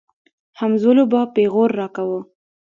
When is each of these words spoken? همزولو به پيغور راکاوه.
همزولو 0.59 1.03
به 1.11 1.19
پيغور 1.35 1.69
راکاوه. 1.79 2.19